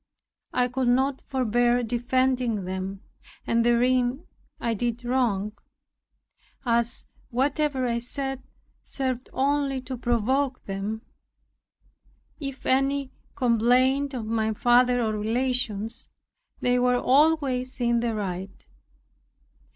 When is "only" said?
9.31-9.79